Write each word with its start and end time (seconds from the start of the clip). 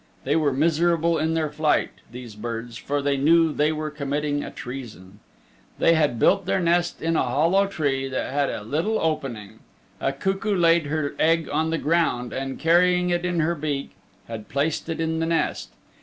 They 0.23 0.35
were 0.35 0.51
miserable 0.51 1.19
in 1.19 1.35
their 1.35 1.51
flight, 1.51 1.91
these 2.11 2.33
birds, 2.35 2.75
for 2.75 3.03
they 3.03 3.17
knew 3.17 3.53
they 3.53 3.71
were 3.71 3.91
committing 3.91 4.43
a 4.43 4.49
treason. 4.49 5.19
They 5.77 5.93
had 5.93 6.17
built 6.17 6.47
their 6.47 6.59
nest 6.59 7.03
in 7.03 7.15
a 7.15 7.21
hollow 7.21 7.67
tree 7.67 8.07
that 8.07 8.33
had 8.33 8.49
a 8.49 8.63
little 8.63 8.97
opening. 8.99 9.59
A 9.99 10.11
cuckoo 10.11 10.55
laid 10.57 10.87
her 10.87 11.13
egg 11.19 11.47
on 11.51 11.69
the 11.69 11.77
ground 11.77 12.33
and, 12.33 12.57
carrying 12.57 13.11
it 13.11 13.23
in 13.25 13.41
her 13.41 13.53
beak, 13.53 13.91
had 14.27 14.49
placed 14.49 14.89
it 14.89 14.99
in 14.99 15.19
the 15.19 15.27
nest. 15.27 15.69